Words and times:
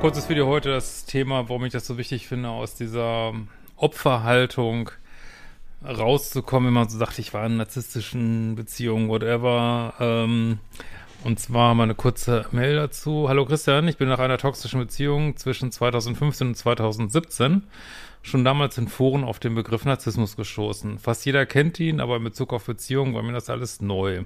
kurzes 0.00 0.30
Video 0.30 0.46
heute 0.46 0.70
das 0.70 1.04
Thema, 1.04 1.50
warum 1.50 1.66
ich 1.66 1.74
das 1.74 1.86
so 1.86 1.98
wichtig 1.98 2.26
finde, 2.26 2.48
aus 2.48 2.74
dieser 2.74 3.34
Opferhaltung 3.76 4.90
rauszukommen, 5.84 6.68
wenn 6.68 6.74
man 6.74 6.88
so 6.88 6.96
sagt, 6.96 7.18
ich 7.18 7.34
war 7.34 7.44
in 7.44 7.58
narzisstischen 7.58 8.54
Beziehungen, 8.54 9.10
whatever. 9.10 9.92
Ähm, 10.00 10.58
und 11.22 11.38
zwar 11.38 11.74
mal 11.74 11.82
eine 11.82 11.94
kurze 11.94 12.46
Mail 12.50 12.76
dazu. 12.76 13.28
Hallo 13.28 13.44
Christian, 13.44 13.88
ich 13.88 13.98
bin 13.98 14.08
nach 14.08 14.20
einer 14.20 14.38
toxischen 14.38 14.80
Beziehung 14.80 15.36
zwischen 15.36 15.70
2015 15.70 16.48
und 16.48 16.54
2017 16.54 17.64
schon 18.22 18.42
damals 18.42 18.78
in 18.78 18.88
Foren 18.88 19.22
auf 19.22 19.38
den 19.38 19.54
Begriff 19.54 19.84
Narzissmus 19.84 20.34
gestoßen. 20.34 20.98
Fast 20.98 21.26
jeder 21.26 21.44
kennt 21.44 21.78
ihn, 21.78 22.00
aber 22.00 22.16
in 22.16 22.24
Bezug 22.24 22.54
auf 22.54 22.64
Beziehungen 22.64 23.12
war 23.12 23.22
mir 23.22 23.32
das 23.32 23.50
alles 23.50 23.82
neu. 23.82 24.24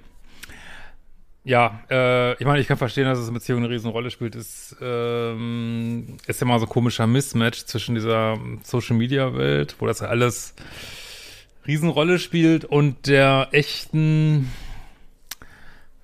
Ja, 1.47 1.83
äh, 1.91 2.33
ich 2.35 2.47
meine, 2.47 2.61
ich 2.61 2.67
kann 2.67 2.79
verstehen, 2.79 3.05
dass 3.05 3.19
es 3.19 3.29
in 3.29 3.35
Beziehungen 3.35 3.65
eine 3.65 3.75
Riesenrolle 3.75 4.11
spielt. 4.11 4.35
Es 4.35 4.75
ähm, 4.81 6.17
ist 6.27 6.41
ja 6.41 6.47
mal 6.47 6.59
so 6.59 6.65
ein 6.65 6.71
komischer 6.71 7.07
Mismatch 7.07 7.67
zwischen 7.67 7.95
dieser 7.95 8.39
Social-Media-Welt, 8.63 9.77
wo 9.79 9.87
das 9.87 10.01
ja 10.01 10.07
alles 10.07 10.55
Riesenrolle 11.67 12.19
spielt, 12.19 12.65
und 12.65 13.07
der 13.07 13.49
echten 13.53 14.51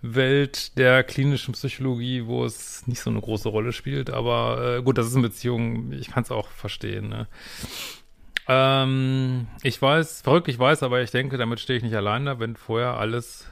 Welt 0.02 0.76
der 0.76 1.04
klinischen 1.04 1.52
Psychologie, 1.52 2.26
wo 2.26 2.44
es 2.44 2.86
nicht 2.86 3.00
so 3.00 3.08
eine 3.08 3.20
große 3.20 3.48
Rolle 3.48 3.72
spielt. 3.72 4.10
Aber 4.10 4.78
äh, 4.78 4.82
gut, 4.82 4.98
das 4.98 5.06
ist 5.06 5.14
eine 5.14 5.28
Beziehung, 5.28 5.92
ich 5.92 6.10
kann 6.10 6.22
es 6.22 6.30
auch 6.30 6.48
verstehen. 6.48 7.08
Ne? 7.08 7.28
Ähm, 8.46 9.46
ich 9.62 9.80
weiß, 9.80 10.20
verrückt, 10.20 10.48
ich 10.48 10.58
weiß, 10.58 10.82
aber 10.82 11.00
ich 11.00 11.10
denke, 11.10 11.38
damit 11.38 11.60
stehe 11.60 11.78
ich 11.78 11.82
nicht 11.82 11.96
allein 11.96 12.26
da, 12.26 12.38
wenn 12.38 12.56
vorher 12.56 12.98
alles 12.98 13.46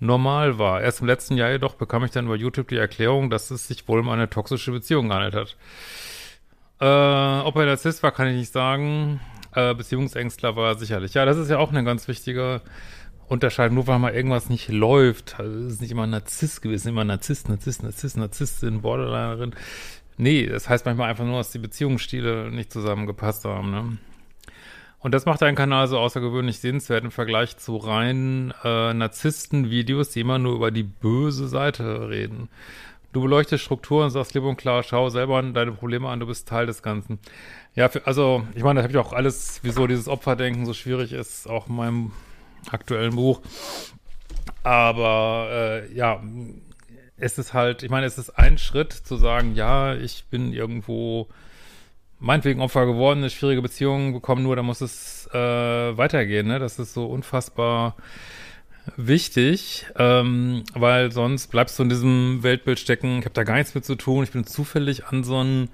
normal 0.00 0.58
war. 0.58 0.80
Erst 0.82 1.00
im 1.00 1.06
letzten 1.06 1.36
Jahr 1.36 1.50
jedoch 1.50 1.74
bekam 1.74 2.04
ich 2.04 2.10
dann 2.10 2.26
über 2.26 2.36
YouTube 2.36 2.68
die 2.68 2.76
Erklärung, 2.76 3.30
dass 3.30 3.50
es 3.50 3.68
sich 3.68 3.86
wohl 3.88 4.00
um 4.00 4.08
eine 4.08 4.28
toxische 4.28 4.72
Beziehung 4.72 5.08
gehandelt 5.08 5.34
hat. 5.34 5.56
Äh, 6.80 7.46
ob 7.46 7.56
er 7.56 7.66
Narzisst 7.66 8.02
war, 8.02 8.12
kann 8.12 8.28
ich 8.28 8.36
nicht 8.36 8.52
sagen. 8.52 9.20
Äh, 9.54 9.74
Beziehungsängstler 9.74 10.56
war 10.56 10.72
er 10.72 10.78
sicherlich. 10.78 11.14
Ja, 11.14 11.24
das 11.24 11.38
ist 11.38 11.50
ja 11.50 11.58
auch 11.58 11.70
eine 11.70 11.84
ganz 11.84 12.08
wichtige 12.08 12.60
Unterscheidung. 13.28 13.76
Nur 13.76 13.86
weil 13.86 13.98
mal 13.98 14.14
irgendwas 14.14 14.50
nicht 14.50 14.68
läuft, 14.68 15.40
also 15.40 15.58
es 15.60 15.74
ist 15.74 15.80
nicht 15.80 15.90
immer 15.90 16.06
Narzisst 16.06 16.62
gewesen, 16.62 16.88
immer 16.88 17.04
Narzisst, 17.04 17.48
Narzisst, 17.48 17.82
Narzisst, 17.82 18.16
Narzisstin, 18.16 18.82
Borderlinerin. 18.82 19.54
Nee, 20.18 20.46
das 20.46 20.68
heißt 20.68 20.86
manchmal 20.86 21.10
einfach 21.10 21.24
nur, 21.24 21.38
dass 21.38 21.52
die 21.52 21.58
Beziehungsstile 21.58 22.50
nicht 22.50 22.72
zusammengepasst 22.72 23.44
haben, 23.44 23.70
ne? 23.70 23.98
Und 24.98 25.12
das 25.12 25.26
macht 25.26 25.42
deinen 25.42 25.54
Kanal 25.54 25.86
so 25.88 25.98
außergewöhnlich 25.98 26.58
sehenswert 26.58 27.04
im 27.04 27.10
Vergleich 27.10 27.56
zu 27.58 27.76
reinen 27.76 28.52
äh, 28.64 28.92
Narzissten-Videos, 28.94 30.10
die 30.10 30.20
immer 30.20 30.38
nur 30.38 30.54
über 30.54 30.70
die 30.70 30.82
böse 30.82 31.48
Seite 31.48 32.08
reden. 32.08 32.48
Du 33.12 33.22
beleuchtest 33.22 33.64
Strukturen 33.64 34.10
sagst 34.10 34.32
klipp 34.32 34.44
und 34.44 34.56
klar, 34.56 34.82
schau 34.82 35.08
selber 35.08 35.40
deine 35.42 35.72
Probleme 35.72 36.08
an, 36.08 36.20
du 36.20 36.26
bist 36.26 36.48
Teil 36.48 36.66
des 36.66 36.82
Ganzen. 36.82 37.18
Ja, 37.74 37.88
für, 37.88 38.06
also 38.06 38.46
ich 38.54 38.62
meine, 38.62 38.80
da 38.80 38.82
habe 38.84 38.92
ich 38.92 38.98
auch 38.98 39.12
alles, 39.12 39.60
wieso 39.62 39.86
dieses 39.86 40.08
Opferdenken 40.08 40.66
so 40.66 40.74
schwierig 40.74 41.12
ist, 41.12 41.48
auch 41.48 41.68
in 41.68 41.76
meinem 41.76 42.12
aktuellen 42.70 43.14
Buch. 43.14 43.40
Aber 44.64 45.48
äh, 45.50 45.94
ja, 45.94 46.22
es 47.16 47.38
ist 47.38 47.54
halt, 47.54 47.82
ich 47.82 47.90
meine, 47.90 48.06
es 48.06 48.18
ist 48.18 48.30
ein 48.38 48.58
Schritt 48.58 48.92
zu 48.92 49.16
sagen, 49.16 49.54
ja, 49.54 49.94
ich 49.94 50.26
bin 50.28 50.52
irgendwo 50.52 51.28
meinetwegen 52.18 52.60
Opfer 52.60 52.86
geworden, 52.86 53.18
eine 53.18 53.30
schwierige 53.30 53.62
Beziehung 53.62 54.12
bekommen, 54.12 54.42
nur 54.42 54.56
da 54.56 54.62
muss 54.62 54.80
es 54.80 55.28
äh, 55.32 55.38
weitergehen, 55.96 56.46
ne? 56.46 56.58
Das 56.58 56.78
ist 56.78 56.94
so 56.94 57.06
unfassbar 57.06 57.96
wichtig, 58.96 59.86
ähm, 59.96 60.62
weil 60.74 61.10
sonst 61.12 61.48
bleibst 61.48 61.78
du 61.78 61.82
in 61.82 61.88
diesem 61.88 62.42
Weltbild 62.42 62.78
stecken, 62.78 63.18
ich 63.18 63.24
habe 63.24 63.34
da 63.34 63.42
gar 63.42 63.56
nichts 63.56 63.74
mit 63.74 63.84
zu 63.84 63.96
tun, 63.96 64.22
ich 64.24 64.30
bin 64.30 64.46
zufällig 64.46 65.06
an 65.06 65.24
so 65.24 65.38
einen 65.38 65.68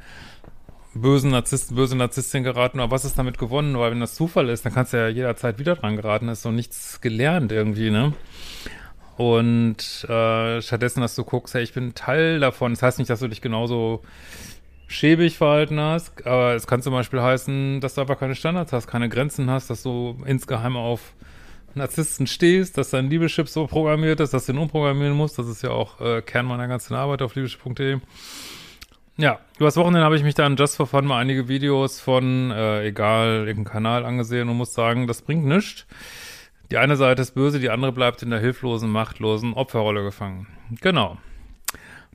bösen 0.95 1.31
Narzissten, 1.31 1.77
böse 1.77 1.97
Narzisstin 1.97 2.43
geraten, 2.43 2.81
aber 2.81 2.91
was 2.91 3.05
ist 3.05 3.19
damit 3.19 3.39
gewonnen? 3.39 3.79
Weil 3.79 3.93
wenn 3.93 4.01
das 4.01 4.15
Zufall 4.15 4.49
ist, 4.49 4.65
dann 4.65 4.75
kannst 4.75 4.93
du 4.93 4.99
ja 4.99 5.09
jederzeit 5.09 5.59
wieder 5.59 5.77
dran 5.77 5.97
geraten, 5.97 6.29
ist 6.29 6.45
doch 6.45 6.53
nichts 6.53 7.01
gelernt 7.01 7.53
irgendwie, 7.53 7.91
ne? 7.91 8.13
Und 9.17 10.05
äh, 10.09 10.61
stattdessen, 10.63 11.01
dass 11.01 11.15
du 11.15 11.25
guckst, 11.25 11.55
hey, 11.55 11.63
ich 11.63 11.75
bin 11.75 11.95
Teil 11.95 12.41
davon. 12.41 12.73
Das 12.73 12.83
heißt 12.83 12.99
nicht, 12.99 13.11
dass 13.11 13.21
du 13.21 13.29
dich 13.29 13.43
genauso 13.43 14.03
schäbig 14.93 15.39
verhalten 15.39 15.81
hast, 15.81 16.27
aber 16.27 16.55
es 16.55 16.67
kann 16.67 16.83
zum 16.83 16.93
Beispiel 16.93 17.21
heißen, 17.21 17.81
dass 17.81 17.95
du 17.95 18.03
einfach 18.03 18.19
keine 18.19 18.35
Standards 18.35 18.73
hast, 18.73 18.87
keine 18.87 19.09
Grenzen 19.09 19.51
hast, 19.51 19.71
dass 19.71 19.83
du 19.83 20.17
insgeheim 20.27 20.77
auf 20.77 21.15
Narzissten 21.75 22.27
stehst, 22.27 22.77
dass 22.77 22.91
dein 22.91 23.09
Liebeschip 23.09 23.49
so 23.49 23.67
programmiert 23.67 24.21
ist, 24.21 24.35
dass 24.35 24.47
du 24.47 24.53
ihn 24.53 24.59
umprogrammieren 24.59 25.17
musst. 25.17 25.39
Das 25.39 25.49
ist 25.49 25.63
ja 25.63 25.71
auch 25.71 26.01
äh, 26.01 26.23
Kern 26.23 26.47
meiner 26.47 26.69
ganzen 26.69 26.95
Arbeit 26.95 27.23
auf 27.23 27.35
liebeschip.de. 27.35 27.99
Ja, 29.17 29.41
übers 29.59 29.77
Wochenende 29.77 30.05
habe 30.05 30.17
ich 30.17 30.23
mich 30.23 30.35
dann 30.35 30.57
just 30.57 30.77
for 30.77 30.87
fun 30.87 31.07
mal 31.07 31.19
einige 31.19 31.49
Videos 31.49 32.01
von, 32.01 32.51
äh, 32.51 32.87
egal, 32.87 33.47
irgendeinem 33.47 33.65
Kanal 33.65 34.05
angesehen 34.05 34.49
und 34.49 34.57
muss 34.57 34.75
sagen, 34.75 35.07
das 35.07 35.23
bringt 35.23 35.45
nichts. 35.45 35.87
Die 36.71 36.79
eine 36.79 36.97
Seite 36.97 37.21
ist 37.21 37.35
böse, 37.35 37.61
die 37.61 37.69
andere 37.69 37.93
bleibt 37.93 38.23
in 38.23 38.31
der 38.31 38.41
hilflosen, 38.41 38.91
machtlosen 38.91 39.53
Opferrolle 39.53 40.03
gefangen. 40.03 40.47
Genau. 40.81 41.19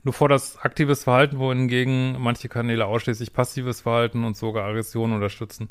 Du 0.08 0.12
forderst 0.12 0.64
aktives 0.64 1.04
Verhalten, 1.04 1.38
wohingegen 1.38 2.18
manche 2.18 2.48
Kanäle 2.48 2.86
ausschließlich 2.86 3.34
passives 3.34 3.82
Verhalten 3.82 4.24
und 4.24 4.38
sogar 4.38 4.64
Aggression 4.64 5.12
unterstützen. 5.12 5.68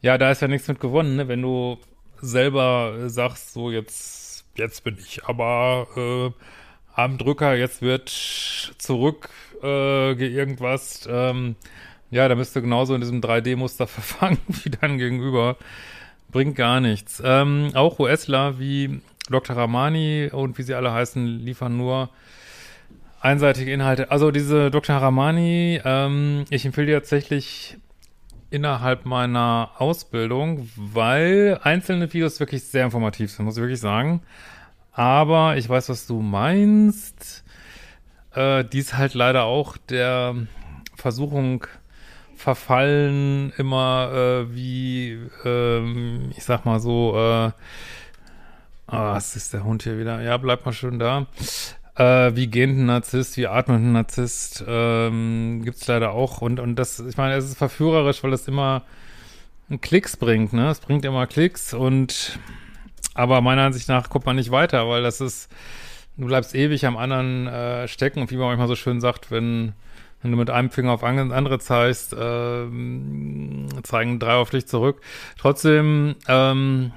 Ja, 0.00 0.16
da 0.16 0.30
ist 0.30 0.42
ja 0.42 0.46
nichts 0.46 0.68
mit 0.68 0.78
gewonnen, 0.78 1.16
ne? 1.16 1.26
Wenn 1.26 1.42
du 1.42 1.76
selber 2.20 3.08
sagst, 3.08 3.52
so 3.52 3.72
jetzt, 3.72 4.44
jetzt 4.54 4.84
bin 4.84 4.96
ich 4.96 5.24
aber 5.24 5.88
äh, 5.96 6.30
am 6.94 7.18
Drücker, 7.18 7.56
jetzt 7.56 7.82
wird 7.82 8.10
zurück 8.78 9.30
äh, 9.60 10.12
irgendwas, 10.12 11.08
ähm, 11.10 11.56
ja, 12.12 12.28
da 12.28 12.36
müsste 12.36 12.62
genauso 12.62 12.94
in 12.94 13.00
diesem 13.00 13.20
3D-Muster 13.20 13.86
verfangen 13.88 14.38
wie 14.62 14.70
dein 14.70 14.98
Gegenüber. 14.98 15.56
Bringt 16.30 16.54
gar 16.54 16.78
nichts. 16.78 17.20
Ähm, 17.24 17.72
auch 17.74 17.98
USler 17.98 18.60
wie 18.60 19.00
Dr. 19.28 19.56
Ramani 19.56 20.30
und 20.32 20.58
wie 20.58 20.62
sie 20.62 20.74
alle 20.74 20.92
heißen, 20.92 21.26
liefern 21.26 21.76
nur 21.76 22.08
einseitige 23.20 23.72
Inhalte. 23.72 24.10
Also 24.10 24.30
diese 24.30 24.70
Dr. 24.70 24.96
Ramani, 24.96 25.80
ähm, 25.84 26.44
ich 26.50 26.64
empfehle 26.64 26.86
dir 26.86 26.94
tatsächlich 26.94 27.76
innerhalb 28.50 29.06
meiner 29.06 29.70
Ausbildung, 29.78 30.68
weil 30.76 31.60
einzelne 31.62 32.12
Videos 32.12 32.40
wirklich 32.40 32.64
sehr 32.64 32.84
informativ 32.84 33.30
sind, 33.30 33.44
muss 33.44 33.56
ich 33.56 33.62
wirklich 33.62 33.80
sagen. 33.80 34.22
Aber 34.92 35.56
ich 35.56 35.68
weiß, 35.68 35.88
was 35.88 36.06
du 36.06 36.20
meinst. 36.20 37.44
Äh, 38.34 38.64
die 38.64 38.78
ist 38.78 38.96
halt 38.96 39.14
leider 39.14 39.44
auch 39.44 39.76
der 39.76 40.34
Versuchung 40.96 41.66
verfallen, 42.34 43.52
immer 43.58 44.10
äh, 44.12 44.54
wie, 44.54 45.18
ähm, 45.44 46.32
ich 46.36 46.44
sag 46.44 46.64
mal 46.64 46.80
so, 46.80 47.14
äh, 47.14 47.50
ah, 48.86 49.14
was 49.14 49.36
ist 49.36 49.52
der 49.52 49.64
Hund 49.64 49.82
hier 49.82 49.98
wieder? 49.98 50.20
Ja, 50.22 50.36
bleib 50.38 50.64
mal 50.64 50.72
schön 50.72 50.98
da. 50.98 51.26
Äh, 52.00 52.34
wie 52.34 52.46
gehend 52.46 52.78
ein 52.78 52.86
Narzisst, 52.86 53.36
wie 53.36 53.46
atmend 53.46 53.84
ein 53.84 53.92
Narzisst, 53.92 54.64
ähm, 54.66 55.60
gibt's 55.64 55.86
leider 55.86 56.12
auch. 56.12 56.40
Und, 56.40 56.58
und 56.58 56.76
das, 56.76 56.98
ich 56.98 57.18
meine, 57.18 57.34
es 57.34 57.44
ist 57.44 57.58
verführerisch, 57.58 58.24
weil 58.24 58.32
es 58.32 58.48
immer 58.48 58.84
Klicks 59.82 60.16
bringt, 60.16 60.54
ne? 60.54 60.70
Es 60.70 60.80
bringt 60.80 61.04
immer 61.04 61.26
Klicks 61.26 61.74
und 61.74 62.38
aber 63.12 63.42
meiner 63.42 63.64
Ansicht 63.64 63.88
nach 63.90 64.08
kommt 64.08 64.24
man 64.24 64.36
nicht 64.36 64.50
weiter, 64.50 64.88
weil 64.88 65.02
das 65.02 65.20
ist, 65.20 65.52
du 66.16 66.24
bleibst 66.24 66.54
ewig 66.54 66.86
am 66.86 66.96
anderen 66.96 67.46
äh, 67.46 67.86
stecken 67.86 68.22
und 68.22 68.30
wie 68.30 68.36
man 68.36 68.46
manchmal 68.46 68.68
so 68.68 68.76
schön 68.76 69.02
sagt, 69.02 69.30
wenn, 69.30 69.74
wenn 70.22 70.30
du 70.30 70.38
mit 70.38 70.48
einem 70.48 70.70
Finger 70.70 70.92
auf 70.92 71.04
andere 71.04 71.58
zeigst, 71.58 72.14
äh, 72.14 72.66
zeigen 73.82 74.18
drei 74.18 74.34
auf 74.36 74.48
dich 74.48 74.66
zurück. 74.66 75.02
Trotzdem, 75.36 76.16
ähm, 76.28 76.92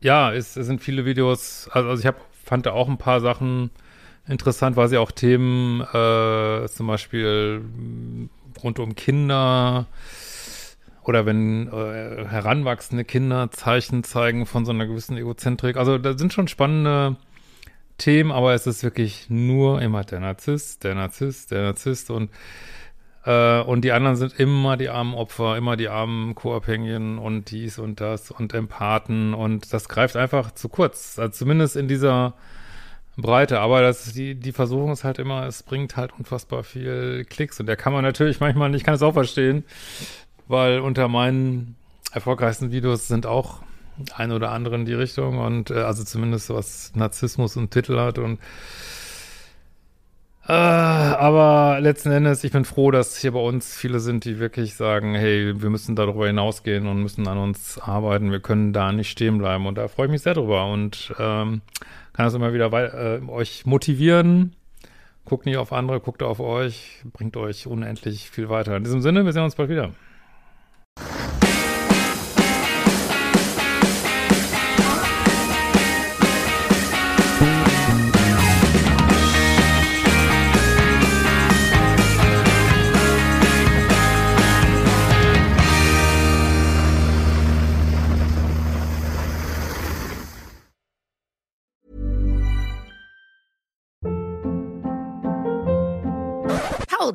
ja, 0.00 0.32
es, 0.32 0.56
es 0.56 0.66
sind 0.66 0.80
viele 0.80 1.04
Videos, 1.04 1.68
also, 1.72 1.88
also 1.90 2.00
ich 2.00 2.06
hab, 2.06 2.20
fand 2.46 2.64
da 2.64 2.72
auch 2.72 2.88
ein 2.88 2.96
paar 2.96 3.20
Sachen 3.20 3.70
interessant, 4.28 4.76
weil 4.76 4.88
sie 4.88 4.98
auch 4.98 5.10
Themen, 5.10 5.80
äh, 5.80 6.68
zum 6.68 6.86
Beispiel 6.86 7.62
rund 8.62 8.78
um 8.78 8.94
Kinder 8.94 9.86
oder 11.02 11.26
wenn 11.26 11.68
äh, 11.68 12.24
heranwachsende 12.26 13.04
Kinder 13.04 13.50
Zeichen 13.50 14.04
zeigen 14.04 14.46
von 14.46 14.64
so 14.64 14.72
einer 14.72 14.86
gewissen 14.86 15.16
Egozentrik. 15.16 15.76
Also 15.76 15.98
da 15.98 16.16
sind 16.16 16.32
schon 16.32 16.48
spannende 16.48 17.16
Themen, 17.98 18.30
aber 18.30 18.54
es 18.54 18.66
ist 18.66 18.82
wirklich 18.84 19.26
nur 19.28 19.82
immer 19.82 20.04
der 20.04 20.20
Narzisst, 20.20 20.84
der 20.84 20.94
Narzisst, 20.94 21.50
der 21.50 21.62
Narzisst 21.62 22.10
und 22.10 22.30
äh, 23.26 23.60
und 23.60 23.82
die 23.82 23.92
anderen 23.92 24.16
sind 24.16 24.38
immer 24.38 24.76
die 24.76 24.88
armen 24.88 25.14
Opfer, 25.14 25.56
immer 25.56 25.76
die 25.76 25.88
armen 25.88 26.34
Co-Abhängigen 26.36 27.18
und 27.18 27.50
dies 27.50 27.78
und 27.78 28.00
das 28.00 28.30
und 28.30 28.54
Empathen. 28.54 29.34
Und 29.34 29.72
das 29.72 29.88
greift 29.88 30.16
einfach 30.16 30.52
zu 30.52 30.68
kurz. 30.68 31.18
Also 31.18 31.32
zumindest 31.32 31.76
in 31.76 31.88
dieser 31.88 32.34
Breite, 33.16 33.60
aber 33.60 33.80
das 33.82 34.12
die 34.12 34.34
die 34.34 34.52
Versuchung 34.52 34.92
ist 34.92 35.02
halt 35.02 35.18
immer, 35.18 35.46
es 35.46 35.62
bringt 35.62 35.96
halt 35.96 36.12
unfassbar 36.16 36.62
viel 36.62 37.24
Klicks. 37.24 37.58
Und 37.58 37.66
der 37.66 37.76
kann 37.76 37.92
man 37.92 38.04
natürlich 38.04 38.38
manchmal 38.40 38.70
nicht, 38.70 38.84
kann 38.84 38.94
es 38.94 39.02
auch 39.02 39.14
verstehen, 39.14 39.64
weil 40.46 40.78
unter 40.78 41.08
meinen 41.08 41.74
erfolgreichsten 42.12 42.70
Videos 42.70 43.08
sind 43.08 43.26
auch 43.26 43.62
ein 44.14 44.30
oder 44.30 44.52
andere 44.52 44.76
in 44.76 44.84
die 44.84 44.94
Richtung. 44.94 45.38
Und 45.38 45.72
äh, 45.72 45.80
also 45.80 46.04
zumindest 46.04 46.50
was 46.50 46.92
Narzissmus 46.94 47.56
und 47.56 47.72
Titel 47.72 47.98
hat 47.98 48.18
und 48.18 48.38
äh, 50.48 50.52
aber 50.52 51.80
letzten 51.80 52.12
Endes, 52.12 52.44
ich 52.44 52.52
bin 52.52 52.64
froh, 52.64 52.90
dass 52.90 53.16
hier 53.18 53.32
bei 53.32 53.40
uns 53.40 53.76
viele 53.76 53.98
sind, 53.98 54.24
die 54.24 54.38
wirklich 54.38 54.74
sagen, 54.74 55.14
hey, 55.14 55.60
wir 55.60 55.70
müssen 55.70 55.96
darüber 55.96 56.26
hinausgehen 56.26 56.86
und 56.86 57.02
müssen 57.02 57.26
an 57.26 57.38
uns 57.38 57.78
arbeiten. 57.78 58.30
Wir 58.30 58.40
können 58.40 58.72
da 58.72 58.92
nicht 58.92 59.10
stehen 59.10 59.38
bleiben. 59.38 59.66
Und 59.66 59.76
da 59.76 59.88
freue 59.88 60.06
ich 60.06 60.12
mich 60.12 60.22
sehr 60.22 60.34
drüber 60.34 60.70
und 60.70 61.12
ähm, 61.18 61.62
kann 62.12 62.26
das 62.26 62.34
immer 62.34 62.52
wieder 62.52 62.72
äh, 62.72 63.20
euch 63.28 63.66
motivieren. 63.66 64.54
Guckt 65.24 65.46
nicht 65.46 65.56
auf 65.56 65.72
andere, 65.72 65.98
guckt 66.00 66.22
auf 66.22 66.38
euch, 66.38 67.02
bringt 67.12 67.36
euch 67.36 67.66
unendlich 67.66 68.30
viel 68.30 68.48
weiter. 68.48 68.76
In 68.76 68.84
diesem 68.84 69.00
Sinne, 69.00 69.24
wir 69.24 69.32
sehen 69.32 69.42
uns 69.42 69.56
bald 69.56 69.68
wieder. 69.68 69.90